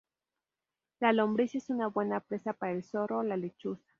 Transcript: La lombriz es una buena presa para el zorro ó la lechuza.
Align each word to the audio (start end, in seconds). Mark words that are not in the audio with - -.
La 0.99 1.13
lombriz 1.13 1.53
es 1.53 1.69
una 1.69 1.85
buena 1.85 2.21
presa 2.21 2.53
para 2.53 2.71
el 2.71 2.83
zorro 2.83 3.19
ó 3.19 3.23
la 3.23 3.37
lechuza. 3.37 3.83